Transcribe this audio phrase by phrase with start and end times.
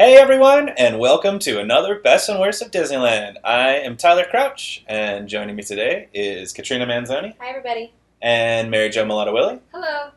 [0.00, 3.36] Hey everyone, and welcome to another Best and Worst of Disneyland.
[3.44, 7.92] I am Tyler Crouch, and joining me today is Katrina Manzoni Hi, everybody.
[8.22, 9.58] and Mary Jo Mulatto Willie.
[9.74, 10.08] Hello.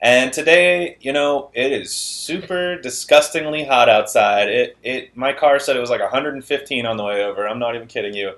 [0.00, 4.48] And today, you know, it is super disgustingly hot outside.
[4.48, 7.46] It it my car said it was like 115 on the way over.
[7.46, 8.32] I'm not even kidding you.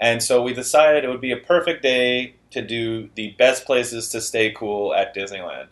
[0.00, 4.08] And so we decided it would be a perfect day to do the best places
[4.10, 5.66] to stay cool at Disneyland.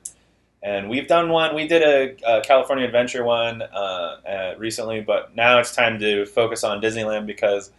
[0.63, 1.55] And we've done one.
[1.55, 6.27] We did a, a California Adventure one uh, uh, recently, but now it's time to
[6.27, 7.71] focus on Disneyland because,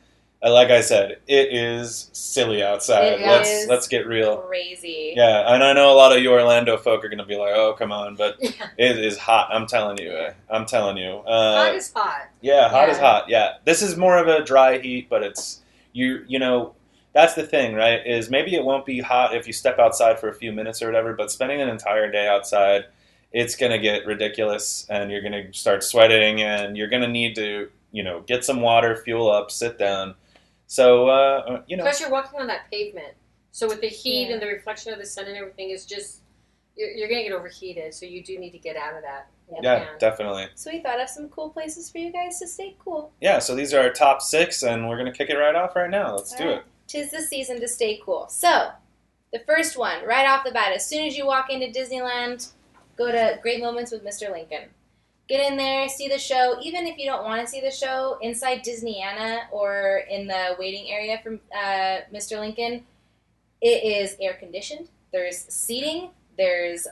[0.41, 3.13] uh, like I said, it is silly outside.
[3.13, 4.37] It let's let's get real.
[4.37, 5.13] Crazy.
[5.17, 7.53] Yeah, and I know a lot of you Orlando folk are going to be like,
[7.55, 8.51] "Oh, come on," but Yeah.
[8.77, 9.49] it is hot.
[9.51, 10.11] I'm telling you.
[10.11, 11.23] uh, I'm telling you.
[11.25, 12.29] hot Uh, is hot.
[12.41, 13.27] yeah, hot is hot.
[13.27, 16.23] Yeah, this is more of a dry heat, but it's you.
[16.27, 16.73] You know,
[17.17, 18.05] that's the thing, right?
[18.05, 20.85] Is maybe it won't be hot if you step outside for a few minutes or
[20.85, 22.85] whatever, but spending an entire day outside,
[23.31, 27.07] it's going to get ridiculous, and you're going to start sweating, and you're going to
[27.07, 30.13] need to, you know, get some water, fuel up, sit down.
[30.67, 33.15] So, uh, you know, Plus, you're walking on that pavement,
[33.51, 34.33] so with the heat Yeah.
[34.33, 36.21] and the reflection of the sun and everything, is just
[36.75, 37.95] you're, you're going to get overheated.
[37.95, 39.27] So you do need to get out of that.
[39.47, 40.49] when you yeah, definitely.
[40.53, 43.11] So we thought of some cool places for you guys to stay cool.
[43.21, 45.75] Yeah, so these are our top six, and we're going to kick it right off
[45.75, 46.15] right now.
[46.15, 46.63] Let's do All it.
[46.87, 48.27] Tis the season to stay cool.
[48.29, 48.69] So,
[49.33, 52.51] the first one, right off the bat, as soon as you walk into Disneyland,
[52.97, 54.31] go to Great Moments with Mr.
[54.31, 54.69] Lincoln.
[55.27, 56.57] Get in there, see the show.
[56.61, 60.89] Even if you don't want to see the show, inside Disneyana or in the waiting
[60.89, 62.39] area from uh, Mr.
[62.39, 62.85] Lincoln,
[63.61, 64.87] it is air conditioned.
[65.11, 66.11] There's seating.
[66.37, 66.87] There's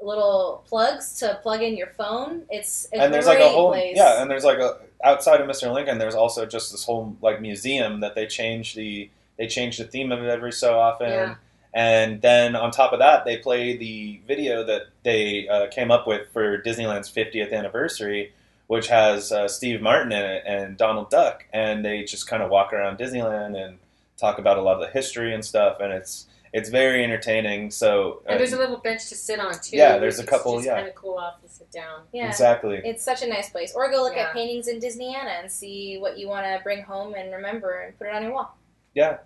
[0.00, 2.42] little plugs to plug in your phone.
[2.50, 3.96] It's a and there's like a whole place.
[3.96, 5.72] yeah, and there's like a outside of Mr.
[5.72, 5.98] Lincoln.
[5.98, 10.12] There's also just this whole like museum that they change the they change the theme
[10.12, 11.08] of it every so often.
[11.10, 11.34] Yeah.
[11.74, 16.06] And then on top of that, they play the video that they uh, came up
[16.06, 18.32] with for Disneyland's 50th anniversary,
[18.66, 22.50] which has uh, Steve Martin in it and Donald Duck, and they just kind of
[22.50, 23.78] walk around Disneyland and
[24.16, 27.70] talk about a lot of the history and stuff, and it's it's very entertaining.
[27.70, 29.76] So uh, And there's a little bench to sit on too.
[29.76, 30.76] Yeah, there's a couple, Just yeah.
[30.76, 32.04] kind of cool off to sit down.
[32.14, 32.28] yeah.
[32.28, 32.80] exactly.
[32.82, 33.74] It's such a nice place.
[33.74, 34.28] Or go look Yeah.
[34.28, 37.98] at paintings in Disneyana and see what you want to bring home and remember and
[37.98, 38.56] put it on your wall.
[38.96, 39.18] Yeah.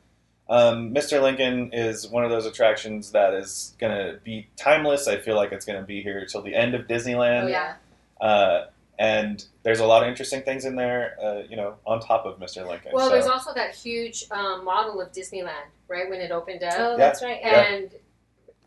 [0.48, 1.22] Um, Mr.
[1.22, 5.06] Lincoln is one of those attractions that is going to be timeless.
[5.06, 7.44] I feel like it's going to be here till the end of Disneyland.
[7.44, 7.74] Oh, yeah.
[8.20, 8.66] Uh,
[8.98, 12.38] and there's a lot of interesting things in there, uh, you know, on top of
[12.40, 12.68] Mr.
[12.68, 12.90] Lincoln.
[12.92, 16.74] Well, so, there's also that huge um, model of Disneyland, right when it opened up.
[16.76, 16.96] Oh, Yeah.
[16.96, 17.38] that's right.
[17.40, 17.60] Yeah.
[17.72, 17.90] and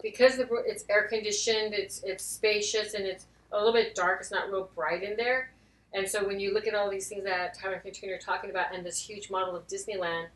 [0.01, 4.21] because the, it's air conditioned, it's it's spacious and it's a little bit dark.
[4.21, 5.51] It's not real bright in there,
[5.93, 8.49] and so when you look at all these things that Tyler and Katrina are talking
[8.49, 10.27] about, and this huge model of Disneyland,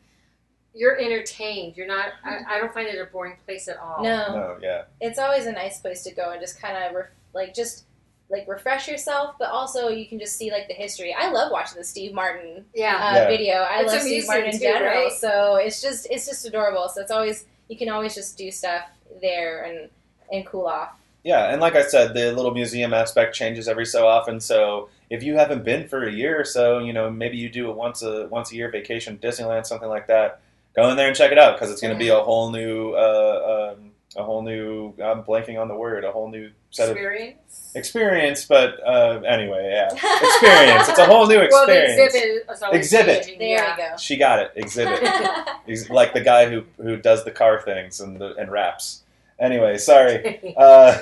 [0.78, 1.76] you're entertained.
[1.76, 2.10] You're not.
[2.24, 4.02] I, I don't find it a boring place at all.
[4.02, 4.84] No, no, yeah.
[5.00, 7.84] it's always a nice place to go and just kind of ref- like just
[8.30, 11.14] like refresh yourself, but also you can just see like the history.
[11.18, 12.94] I love watching the Steve Martin Yeah.
[12.96, 13.26] uh, Yeah.
[13.28, 13.54] video.
[13.56, 15.12] I It's love Steve amusing, Martin in too, general, right?
[15.12, 16.88] so it's just it's just adorable.
[16.88, 18.82] So it's always you can always just do stuff
[19.20, 19.88] there and
[20.30, 20.90] and cool off.
[21.24, 24.40] Yeah, and like I said, the little museum aspect changes every so often.
[24.40, 27.68] So if you haven't been for a year or so, you know, maybe you do
[27.68, 30.40] a once a once a year vacation Disneyland, something like that.
[30.78, 32.92] Go in there and check it out because it's going to be a whole new,
[32.92, 34.94] uh, um, a whole new.
[35.02, 36.04] I'm blanking on the word.
[36.04, 37.72] A whole new set of Experience.
[37.74, 39.86] experience, but uh, anyway, yeah,
[40.22, 40.88] experience.
[40.88, 42.14] It's a whole new Well, the experience.
[42.14, 42.74] exhibit.
[42.74, 43.38] Exhibit.
[43.40, 43.70] there yeah.
[43.72, 43.96] you go.
[43.98, 44.52] She got it.
[44.54, 45.02] Exhibit.
[45.66, 49.02] He's like the guy who who does the car things and the, and raps.
[49.40, 50.54] Anyway, sorry.
[50.56, 50.98] Uh,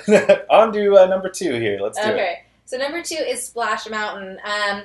[0.49, 1.79] on to uh, number two here.
[1.83, 2.13] Let's do it.
[2.13, 4.39] Okay, so number two is Splash Mountain.
[4.45, 4.83] Um,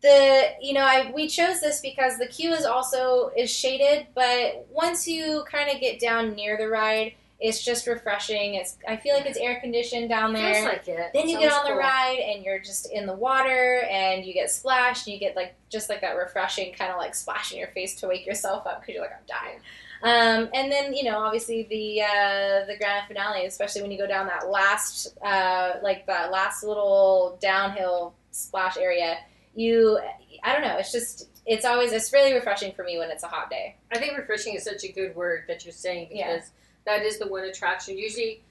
[0.00, 4.66] the you know I we chose this because the queue is also is shaded, but
[4.70, 8.54] once you kind of get down near the ride, it's just refreshing.
[8.54, 10.54] It's I feel like it's air conditioned down there.
[10.54, 11.10] Feels like it.
[11.12, 11.78] then you get on the cool.
[11.78, 15.54] ride and you're just in the water and you get splashed and you get like
[15.68, 18.80] just like that refreshing kind of like splash in your face to wake yourself up
[18.80, 19.60] because you're like I'm dying.
[20.02, 24.06] Um, and then you know obviously the uh, the grand finale, especially when you go
[24.06, 29.18] down that last uh, like that last little downhill splash area.
[29.56, 29.98] You
[30.44, 30.76] I don't know.
[30.76, 33.76] It's just it's always it's really refreshing for me when it's a hot day.
[33.92, 36.52] I think refreshing is such a good word that you're saying because
[36.86, 36.98] Yeah.
[36.98, 37.96] that is the one attraction.
[37.98, 38.42] Usually,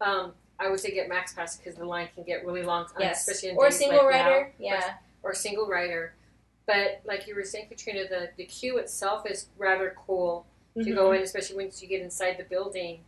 [0.00, 3.50] um, I would say get MaxPass because the line can get really long, Yes, especially
[3.50, 4.52] in or days single like now, rider.
[4.58, 6.14] Yeah, or single rider.
[6.66, 10.46] But like you were saying, Katrina, the the queue itself is rather cool
[10.76, 10.94] to Mhm.
[10.94, 13.02] go in, especially once you get inside the building.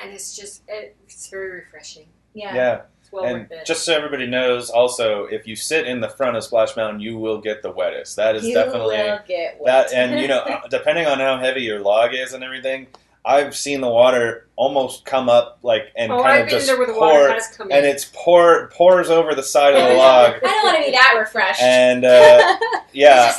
[0.00, 2.06] And it's just it, it's very refreshing.
[2.34, 2.54] yeah.
[2.54, 2.82] Yeah.
[3.12, 6.76] Well and just so everybody knows, also, if you sit in the front of Splash
[6.76, 8.16] Mountain, you will get the wettest.
[8.16, 9.88] That is You definitely will get wet.
[9.90, 9.92] that.
[9.94, 12.86] And you know, uh, depending on how heavy your log is and everything,
[13.24, 16.78] I've seen the water almost come up like and oh, kind I've of just there
[16.78, 17.84] where the pour, and in.
[17.84, 20.34] it's pour pours over the side of the log.
[20.36, 21.60] I don't want to be that refreshed.
[21.60, 22.56] and uh,
[22.92, 23.34] yeah,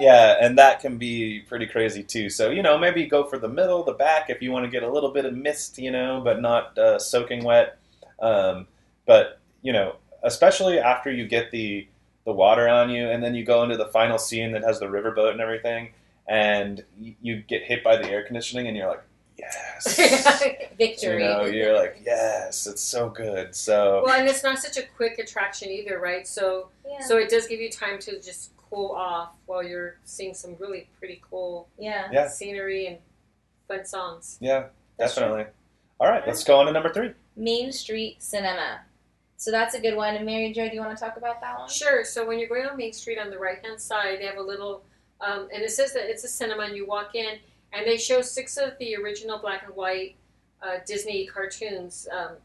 [0.00, 2.28] yeah, and that can be pretty crazy too.
[2.30, 4.82] So you know, maybe go for the middle, the back, if you want to get
[4.82, 7.78] a little bit of mist, you know, but not uh, soaking wet.
[8.18, 8.66] Um,
[9.06, 11.88] but you know, especially after you get the
[12.24, 14.86] the water on you, and then you go into the final scene that has the
[14.86, 15.90] riverboat and everything,
[16.28, 16.84] and
[17.22, 19.02] you get hit by the air conditioning, and you're like,
[19.38, 19.96] yes.
[20.78, 21.22] victory.
[21.22, 23.54] You know, you're like, yes, it's so good.
[23.54, 26.26] So well, and it's not such a quick attraction either, right?
[26.26, 27.00] So, yeah.
[27.06, 30.88] so it does give you time to just cool off while you're seeing some really
[30.98, 32.08] pretty cool yeah.
[32.12, 32.28] Yeah.
[32.28, 32.98] scenery and
[33.68, 34.38] fun songs.
[34.40, 34.66] yeah,
[34.98, 35.22] That's true.
[35.22, 35.52] definitely.
[36.00, 37.12] All right, let's go on to number three.
[37.36, 38.80] Main Street Cinema.
[39.36, 40.14] So that's a good one.
[40.14, 41.68] And Mary Jo, do you want to talk about that one?
[41.68, 42.04] Sure.
[42.04, 44.42] So when you're going on Main Street on the right hand side, they have a
[44.42, 44.82] little,
[45.20, 47.38] um, and it says that it's a cinema, and you walk in,
[47.72, 50.16] and they show six of the original black and white
[50.62, 52.36] uh, Disney cartoons, um,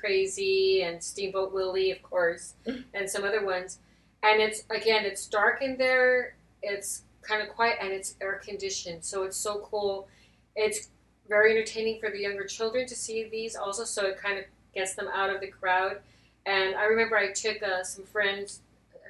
[0.00, 2.54] Crazy and Steamboat Willie, of course,
[2.94, 3.78] and some other ones.
[4.22, 6.36] And it's again, it's dark in there.
[6.62, 10.08] It's kind of quiet, and it's air conditioned, so it's so cool.
[10.56, 10.88] It's
[11.28, 14.94] very entertaining for the younger children to see these also, so it kind of gets
[14.94, 15.98] them out of the crowd.
[16.46, 18.60] And I remember I took uh, some friends,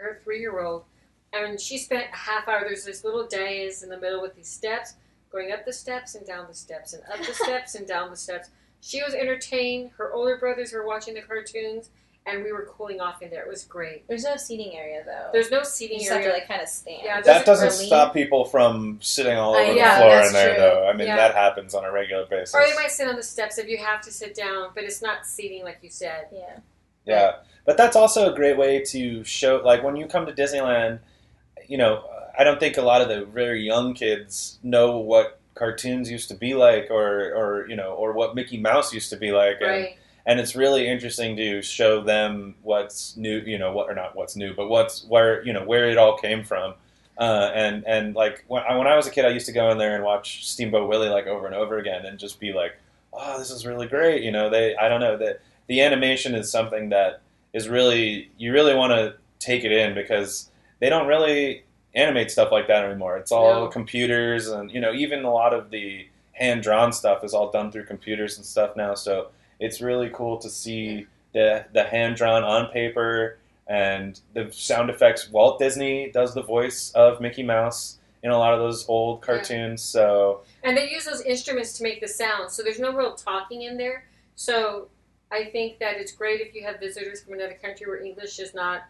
[0.00, 0.84] her three year old,
[1.32, 2.60] and she spent a half hour.
[2.60, 4.94] There's this little dais in the middle with these steps,
[5.30, 8.16] going up the steps and down the steps, and up the steps and down the
[8.16, 8.50] steps.
[8.80, 9.90] She was entertained.
[9.98, 11.90] Her older brothers were watching the cartoons,
[12.26, 13.42] and we were cooling off in there.
[13.42, 14.06] It was great.
[14.08, 15.30] There's no seating area though.
[15.32, 16.32] There's no you seating just have area.
[16.32, 17.00] to like kind of stand.
[17.04, 17.86] Yeah, That doesn't Berlin.
[17.86, 20.62] stop people from sitting all Uh, over yeah, the floor in there, true.
[20.62, 20.88] though.
[20.88, 21.16] I mean, Yeah.
[21.16, 22.54] that happens on a regular basis.
[22.54, 25.00] or they might sit on the steps if you have to sit down, but it's
[25.00, 26.26] not seating like you said.
[26.32, 26.58] Yeah.
[27.06, 27.32] Yeah,
[27.64, 30.98] but that's also a great way to show, like, when you come to Disneyland,
[31.66, 32.04] you know,
[32.38, 36.34] I don't think a lot of the very young kids know what cartoons used to
[36.34, 39.86] be like, or, or you know, or what Mickey Mouse used to be like, Right.
[39.86, 39.88] and
[40.40, 44.54] it's really interesting to show them what's new, you know, what or not what's new,
[44.54, 46.74] but what's where, you know, where it all came from.
[47.18, 49.70] Uh, and and like when I, when I was a kid, I used to go
[49.70, 52.76] in there and watch Steamboat Willie like over and over again, and just be like,
[53.12, 56.50] "Oh, this is really great." You know, they I don't know that the animation is
[56.50, 57.20] something that
[57.52, 61.64] is really you really want to take it in because they don't really
[61.94, 63.16] animate stuff like that anymore.
[63.16, 63.68] It's all No.
[63.68, 67.72] computers, and you know, even a lot of the hand drawn stuff is all done
[67.72, 68.94] through computers and stuff now.
[68.94, 74.88] So it's really cool to see the the hand drawn on paper and the sound
[74.90, 75.30] effects.
[75.30, 79.82] Walt Disney does the voice of Mickey Mouse in a lot of those old cartoons.
[79.82, 83.62] So And they use those instruments to make the sound, so there's no real talking
[83.62, 84.06] in there.
[84.36, 84.88] So
[85.30, 88.54] I think that it's great if you have visitors from another country where English is
[88.54, 88.84] not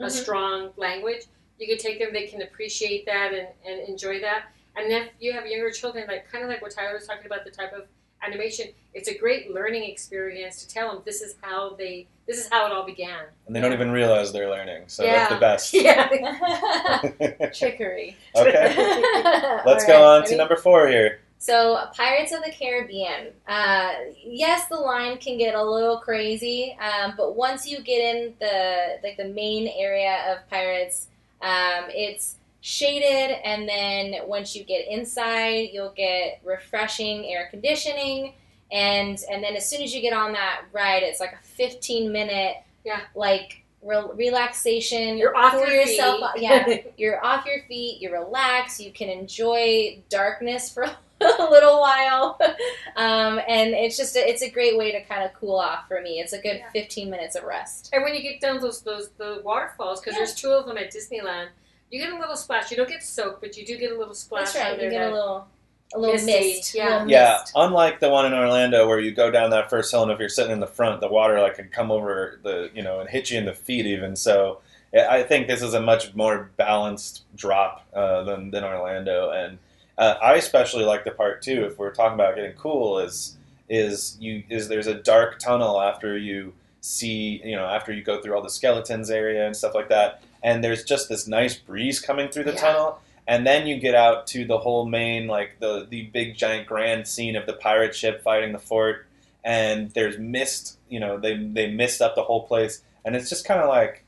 [0.00, 0.10] a Mhm.
[0.10, 1.22] strong language.
[1.58, 4.46] You can take them; they can appreciate that and, and enjoy that.
[4.76, 7.44] And if you have younger children, like kind of like what Tyler was talking about,
[7.44, 7.86] the type of
[8.26, 12.48] animation, it's a great learning experience to tell them this is how they, this is
[12.50, 13.24] how it all began.
[13.46, 14.84] and they don't even realize they're learning.
[14.86, 15.12] So Yeah.
[15.28, 15.74] that's the best.
[17.34, 17.48] Yeah.
[17.54, 18.16] Trickery.
[18.36, 18.74] okay,
[19.66, 20.32] let's All go right, on ready?
[20.32, 21.20] to number four here.
[21.38, 23.26] So, Pirates of the Caribbean.
[23.46, 23.92] Uh,
[24.24, 28.98] yes, the line can get a little crazy, um, but once you get in the
[29.02, 31.08] like the main area of Pirates,
[31.42, 32.36] um, it's
[32.68, 38.32] shaded, and then once you get inside, you'll get refreshing air conditioning,
[38.72, 42.10] and and then as soon as you get on that ride, it's like a fifteen
[42.10, 43.00] minute Yeah.
[43.14, 45.18] like re- relaxation.
[45.18, 46.42] You're off your yourself feet.
[46.42, 50.84] yeah, you're off your feet, you relax, you can enjoy darkness for
[51.20, 52.38] a little while,
[52.96, 56.00] um, and it's just a, it's a great way to kind of cool off for
[56.00, 56.18] me.
[56.18, 56.70] It's a good Yeah.
[56.72, 57.90] 15 minutes of rest.
[57.92, 60.20] And when you get down those those the waterfalls, because Yeah.
[60.20, 61.48] there's two of them at Disneyland,
[61.94, 62.70] you get a little splash.
[62.72, 64.52] You don't get soaked, but you do get a little splash.
[64.52, 64.82] That's right.
[64.82, 65.46] You get a little
[65.94, 66.74] a little Misty, mist.
[66.74, 66.88] yeah.
[66.94, 67.52] little Yeah, mist.
[67.54, 70.28] unlike the one in Orlando where you go down that first hill and if you're
[70.28, 73.30] sitting in the front, the water like can come over the you know and hit
[73.30, 74.16] you in the feet even.
[74.16, 74.60] So
[74.92, 79.58] I I think this is a much more balanced drop uh, than than Orlando, and
[79.96, 81.64] uh, I especially like the part too.
[81.64, 83.36] If we're talking about getting cool, is
[83.68, 88.20] is you is there's a dark tunnel after you see you know after you go
[88.20, 91.98] through all the skeletons area and stuff like that, and there's just this nice breeze
[91.98, 92.60] coming through the Yeah.
[92.60, 92.98] tunnel.
[93.26, 97.08] And then you get out to the whole main like the the big giant grand
[97.08, 99.06] scene of the pirate ship fighting the fort.
[99.42, 102.82] And there's mist you know they they mist up the whole place.
[103.04, 104.04] And it's just kind of like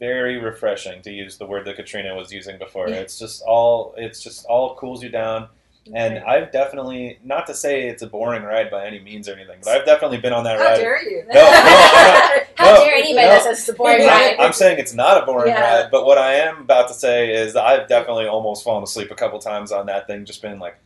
[0.00, 2.88] very refreshing to use the word that Katrina was using before.
[2.88, 2.96] Yeah.
[2.96, 5.48] it's just all it's just all cools you down
[5.94, 9.58] and I've definitely not to say it's a boring ride by any means or anything
[9.62, 11.24] but I've definitely been on that How ride How dare you?
[11.26, 13.32] No, no, I'm How No, dare anybody no.
[13.32, 14.36] that says it's a boring ride?
[14.38, 15.82] I'm saying it's not a boring Yeah.
[15.82, 19.14] ride, but what I am about to say is I've definitely almost fallen asleep a
[19.14, 20.76] couple times on that thing, just been like,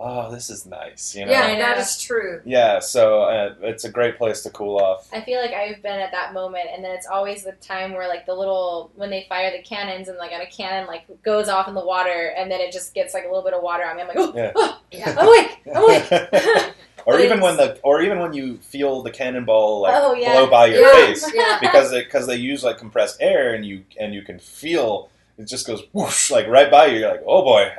[0.00, 1.14] oh, this is nice.
[1.14, 1.32] You know.
[1.32, 2.40] Yeah, that is true.
[2.44, 5.08] Yeah, so uh, it's a great place to cool off.
[5.12, 8.08] I feel like I've been at that moment, and then it's always the time where
[8.08, 11.68] like the little when they fire the cannons and like a cannon like goes off
[11.68, 13.96] in the water, and then it just gets like a little bit of water on
[13.96, 14.02] me.
[14.02, 14.52] I'm like, oh, Yeah.
[14.56, 15.14] oh, Yeah.
[15.18, 16.72] I'm awake, I'm awake.
[17.06, 20.32] or But even when the or even when you feel the cannonball like Oh, yeah.
[20.32, 20.92] blow by your yeah.
[21.06, 21.58] face Yeah.
[21.60, 25.66] because because they use like compressed air and you and you can feel it just
[25.66, 26.98] goes whoosh like right by you.
[27.00, 27.70] You're like, oh boy.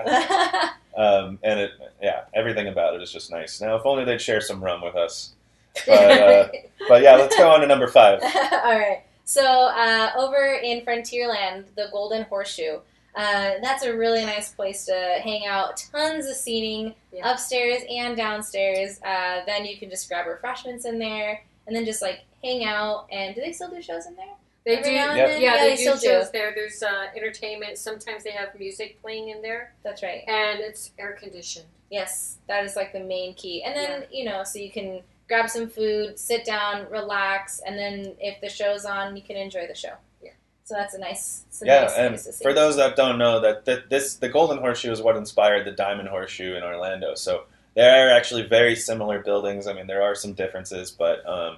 [0.96, 1.72] Um, and it
[2.02, 3.62] yeah, everything about it is just nice.
[3.62, 5.34] Now, if only they'd share some rum with us.
[5.88, 6.48] But, uh,
[6.90, 8.22] but yeah, let's go on to number five.
[8.24, 9.04] All right.
[9.24, 12.80] So uh, over in Frontierland, the Golden Horseshoe.
[13.16, 15.82] Uh, that's a really nice place to hang out.
[15.94, 17.32] Tons of seating Yeah.
[17.32, 19.00] upstairs and downstairs.
[19.02, 23.08] Uh, then you can just grab refreshments in there, and then just like hang out.
[23.12, 24.26] And do they still do shows in there?
[24.66, 24.96] They Every do.
[24.96, 25.28] now and Yep.
[25.30, 25.42] then?
[25.42, 26.08] Yeah, Yeah, they, they do still do.
[26.08, 26.54] shows there.
[26.54, 27.78] There's uh, entertainment.
[27.78, 30.24] Sometimes they have music playing in there, That's right.
[30.28, 31.66] and it's air conditioned.
[31.90, 33.64] Yes, that is like the main key.
[33.64, 38.16] And then, you know, so you can grab some food, sit down, relax, and then
[38.20, 39.94] if the show's on, you can enjoy the show.
[40.24, 40.32] Yeah.
[40.64, 43.66] So that's a nice, a Yeah, nice and to for those that don't know, that
[43.66, 47.16] th- this the Golden Horseshoe is what inspired the Diamond Horseshoe in Orlando.
[47.16, 47.44] So
[47.76, 49.68] there are actually very similar buildings.
[49.68, 51.58] I mean, there are some differences, but um,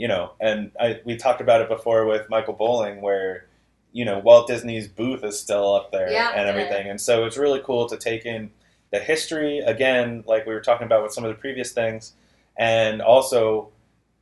[0.00, 3.46] you know, and I, we talked about it before with Michael Bowling, where
[3.92, 6.32] you know Walt Disney's booth is still up there Yeah.
[6.34, 8.50] and everything, and so it's really cool to take in
[8.92, 12.14] the history again, like we were talking about with some of the previous things,
[12.56, 13.68] and also,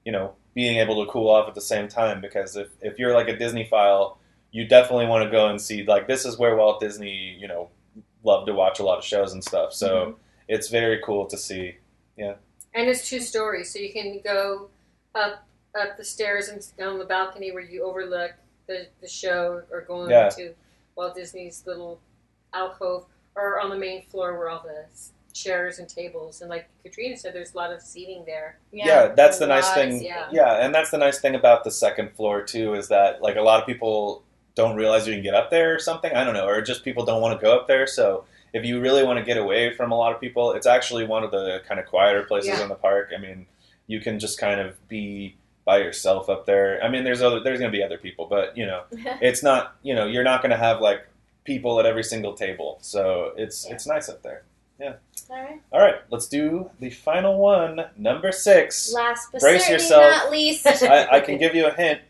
[0.05, 2.21] you know, being able to cool off at the same time.
[2.21, 4.17] Because if if you're like a Disneyphile
[4.51, 7.69] you definitely want to go and see like this is where Walt Disney, you know,
[8.25, 9.75] loved to watch a lot of shows and stuff.
[9.75, 10.15] So Mhm.
[10.49, 11.77] it's very cool to see.
[12.17, 12.35] Yeah.
[12.75, 14.71] And it's two stories, so you can go
[15.15, 15.45] up
[15.81, 18.33] up the stairs and go on the balcony where you overlook
[18.67, 20.29] the, the show, or going Yeah.
[20.31, 20.55] to
[20.97, 22.01] Walt Disney's little
[22.53, 24.85] alcove, or on the main floor where all the
[25.33, 26.41] chairs and tables.
[26.41, 28.59] And like Katrina said, there's a lot of seating there.
[28.73, 29.99] Yeah, that's a the nice lot of thing.
[30.01, 30.15] seating.
[30.33, 30.65] yeah.
[30.65, 33.61] and that's the nice thing about the second floor too is that like a lot
[33.61, 36.13] of people don't realize you can get up there or something.
[36.13, 37.87] I don't know, or just people don't want to go up there.
[37.87, 41.07] So if you really want to get away from a lot of people, it's actually
[41.07, 42.63] one of the kind of quieter places Yeah.
[42.65, 43.11] in the park.
[43.17, 43.47] I mean,
[43.87, 45.37] you can just kind of be
[45.69, 46.83] by yourself up there.
[46.83, 48.85] I mean, there's other there's going to be other people, but you know,
[49.21, 51.07] it's not you know you're not going to have like
[51.45, 53.75] people at every single table so it's Yeah.
[53.75, 54.43] it's nice up there
[54.81, 54.95] Yeah.
[55.31, 55.61] All right.
[55.73, 60.03] all right let's do the final one number six Last but Brace certainly yourself.
[60.03, 62.01] not least, I, I can give you a hint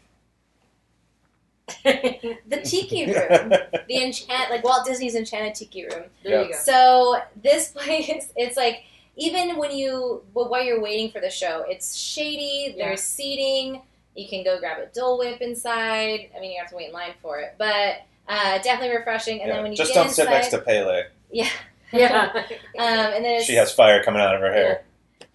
[1.85, 3.51] the Tiki Room.
[3.89, 6.05] The enchant, like Walt Disney's Enchanted Tiki Room.
[6.25, 6.59] there you go.
[6.59, 8.85] So this place, it's like
[9.19, 12.75] even when you well, while you're waiting for the show, it's shady.
[12.77, 12.87] Yeah.
[12.87, 13.83] There's seating.
[14.15, 16.31] You can go grab a Dole Whip inside.
[16.37, 17.99] I mean, you have to wait in line for it, but
[18.29, 19.41] uh, definitely refreshing.
[19.41, 21.49] And Yeah, then when you just get don't sit next to Pele yeah,
[21.93, 22.33] Yeah.
[22.35, 22.45] um,
[22.79, 24.83] and then it's, she has fire coming out of her hair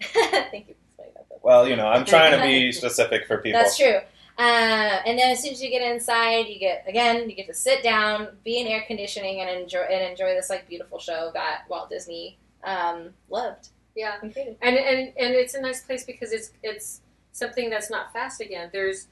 [0.00, 1.38] Thank you for explaining that.
[1.42, 3.98] well you know i'm trying to be specific for people That's true.
[4.36, 7.54] Uh, and then as soon as you get inside, you get again, you get to
[7.54, 11.62] sit down, be in air conditioning, and enjoy and enjoy this like beautiful show that
[11.68, 14.16] Walt Disney um, loved yeah.
[14.22, 14.76] and and
[15.16, 17.00] and it's a nice place because it's it's
[17.32, 18.70] something that's not fast again.
[18.72, 19.08] There's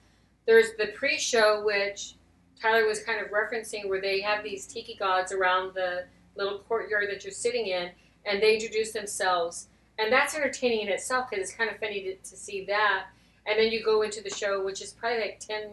[0.47, 2.15] there's the pre-show which
[2.61, 6.05] Tyler was kind of referencing where they have these tiki gods around the
[6.37, 7.91] little courtyard that you're sitting in,
[8.25, 12.17] and they introduce themselves, and that's entertaining in itself because it's kind of funny to,
[12.17, 13.07] to see that,
[13.47, 15.71] and then you go into the show which is probably like 10,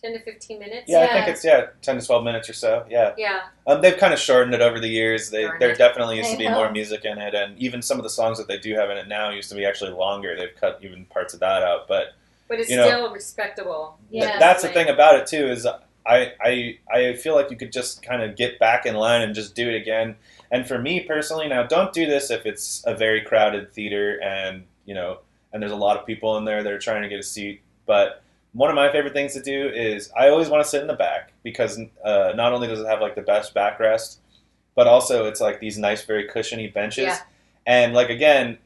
[0.00, 0.84] 10 to fifteen minutes.
[0.88, 3.96] yeah, i think it's yeah 10 to 12 minutes or so yeah Yeah, um, they've
[3.96, 5.78] kind of shortened it over the years they, Darn there it.
[5.78, 6.54] definitely used I to be know.
[6.54, 8.96] more music in it and even some of the songs that they do have in
[8.98, 12.14] it now used to be actually longer they've cut even parts of that out but
[12.48, 13.96] but it's You know, still respectable.
[14.10, 14.38] Th- Yeah.
[14.38, 15.66] that's the thing about it too is
[16.06, 19.34] I, I I feel like you could just kind of get back in line and
[19.34, 20.16] just do it again.
[20.50, 24.64] And for me personally, now don't do this if it's a very crowded theater and
[24.84, 25.20] you know
[25.54, 27.62] and there's a lot of people in there that are trying to get a seat.
[27.86, 28.22] But
[28.54, 30.94] one of my favorite things to do is I always want to sit in the
[30.94, 34.18] back because uh, not only does it have like the best backrest,
[34.74, 37.04] but also it's like these nice, very cushiony benches.
[37.04, 37.18] Yeah.
[37.66, 38.58] And like again,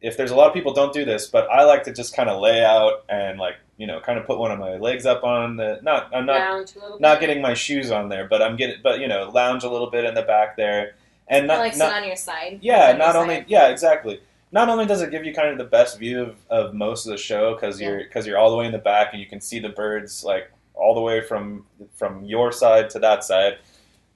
[0.00, 2.28] if there's a lot of people don't do this, but I like to just kind
[2.28, 5.24] of lay out and like you know kind of put one of my legs up
[5.24, 8.42] on the not I'm not Lounge a little not getting my shoes on there, but
[8.42, 10.94] I'm getting but you know lounge a little bit in the back there
[11.28, 12.58] and Or not, like sit on your side.
[12.62, 13.44] yeah not only side.
[13.48, 14.20] yeah exactly
[14.56, 17.12] not only does it give you kind of the best view of, of most of
[17.12, 19.38] the show because you're because you're all the way in the back and you can
[19.38, 23.58] see the birds like all the way from from your side to that side.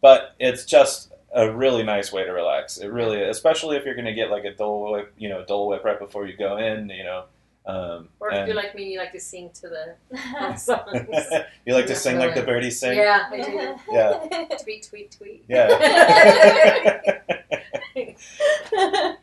[0.01, 2.79] But it's just a really nice way to relax.
[2.79, 5.69] It really especially if you're going to get like a dole whip you know dole
[5.69, 7.25] whip right before you go in you know
[7.67, 11.09] um, Or if you're like me, you like to sing to the songs.
[11.67, 12.53] you like to sing like the really.
[12.55, 13.77] birdies sing Yeah, I do.
[13.93, 14.47] Yeah.
[14.63, 15.45] tweet, tweet, tweet.
[15.49, 17.11] Yeah.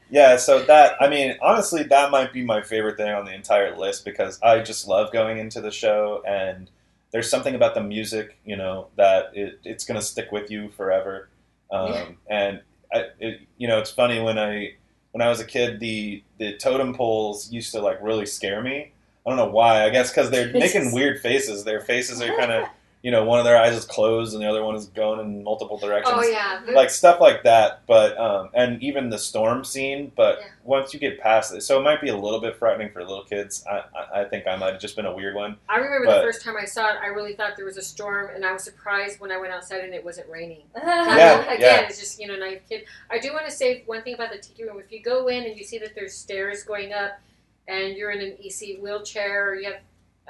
[0.10, 3.76] Yeah, so that I mean, honestly, that might be my favorite thing on the entire
[3.78, 6.70] list because I just love going into the show, and
[7.12, 11.30] there's something about the music, you know, that it, it's gonna stick with you forever.
[11.72, 12.06] Um, Yeah.
[12.30, 12.62] And
[12.94, 14.76] I, it, you know, it's funny when I
[15.18, 18.92] when I was a kid, the the totem poles used to like really scare me.
[19.26, 19.84] I don't know why.
[19.84, 21.64] I guess because they're making weird faces.
[21.64, 22.68] Their faces are kind of,
[23.04, 25.44] you know, one of their eyes is closed and the other one is going in
[25.44, 26.60] multiple directions oh yeah.
[26.74, 30.48] like stuff like that but um and even the storm scene but Yeah.
[30.64, 33.24] once you get past it so it might be a little bit frightening for little
[33.24, 36.08] kids i i, I think i might have just been a weird one I remember
[36.08, 36.98] but- the first time I saw it.
[37.02, 39.84] I really thought there was a storm, and I was surprised when I went outside
[39.84, 40.64] and it wasn't raining.
[40.76, 41.88] Yeah, again, yeah.
[41.88, 42.86] it's just you know naive kid.
[43.12, 44.80] I do want to say one thing about the tiki room.
[44.80, 47.20] If you go in and you see that there's stairs going up,
[47.68, 49.82] and you're in an EC wheelchair or you have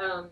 [0.04, 0.28] um,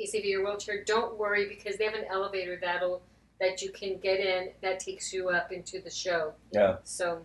[0.00, 3.02] ECV or wheelchair, don't worry because they have an elevator that'll
[3.40, 6.32] that you can get in that takes you up into the show.
[6.52, 7.22] yeah So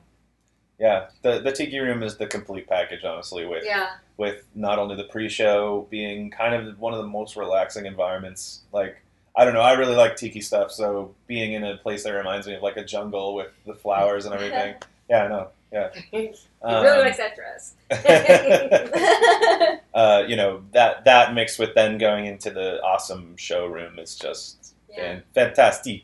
[0.80, 4.96] yeah the the tiki room is the complete package honestly with yeah, with not only
[4.98, 8.98] the pre-show being kind of one of the most relaxing environments like
[9.38, 9.60] I don't know.
[9.62, 12.78] I really like tiki stuff, so being in a place that reminds me of like
[12.78, 14.76] a jungle with the flowers and everything.
[15.08, 15.50] Yeah, I know.
[15.76, 17.76] Yeah, he Um, really likes that dress.
[19.94, 24.74] uh, you know that that mixed with then going into the awesome showroom is just
[24.90, 25.20] Yeah.
[25.34, 26.04] fantastic.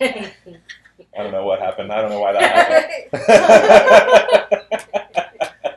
[0.00, 0.32] I
[1.18, 1.92] don't know what happened.
[1.92, 4.62] I don't know why that happened.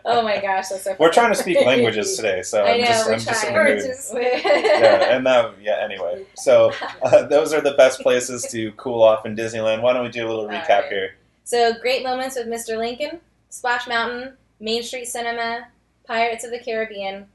[0.06, 0.96] oh my gosh, that's so.
[1.00, 3.52] We're trying to speak languages today, so I I'm know just I'm just.
[3.52, 5.80] We're just- Yeah, and that yeah.
[5.84, 6.72] Anyway, so
[7.02, 9.82] uh, those are the best places to cool off in Disneyland.
[9.82, 10.90] Why don't we do a little recap Alright.
[10.92, 11.16] here?
[11.46, 12.78] So great moments with Mr.
[12.78, 13.20] Lincoln,
[13.54, 15.68] Splash Mountain, Main Street Cinema,
[16.08, 17.28] Pirates of the Caribbean,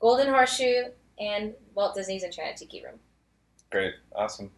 [0.00, 2.96] Golden Horseshoe, and Walt Disney's Enchanted Tiki Room.
[3.70, 4.50] Great, awesome.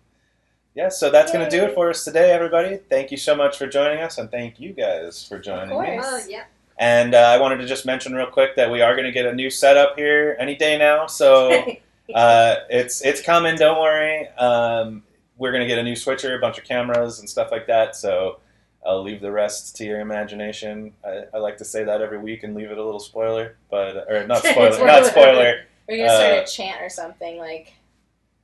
[0.75, 2.79] Yeah, so that's going to do it for us today, everybody.
[2.91, 5.75] Thank you so much for joining us, and thank you guys for joining me.
[5.77, 6.05] course.
[6.05, 6.47] oh yeah.
[6.81, 9.25] And uh, I wanted to just mention real quick that we are going to get
[9.25, 11.07] a new setup here any day now.
[11.07, 11.53] So
[12.15, 13.55] uh, it's it's coming.
[13.55, 14.27] Don't worry.
[14.31, 15.05] Um,
[15.39, 17.95] we're going to get a new switcher, a bunch of cameras, and stuff like that.
[17.95, 18.41] So
[18.87, 20.93] I'll leave the rest to your imagination.
[21.05, 24.07] I, I like to say that every week and leave it a little spoiler, but
[24.11, 25.61] or not spoiler, not spoiler.
[25.89, 27.73] We're gonna start Uh, a chant or something like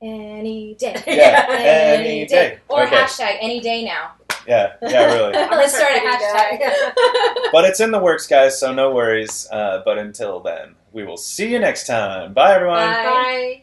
[0.01, 0.95] any day.
[1.07, 2.59] Yeah, any day.
[2.67, 2.95] Or Okay.
[2.95, 4.13] hashtag any day now.
[4.47, 5.33] Yeah, yeah, really.
[5.33, 7.51] Let's start a hashtag.
[7.51, 8.59] But it's in the works, guys.
[8.59, 9.47] So no worries.
[9.51, 12.33] Uh, but until then, we will see you next time.
[12.33, 12.77] Bye, everyone.
[12.79, 13.03] Bye.
[13.03, 13.60] Bye.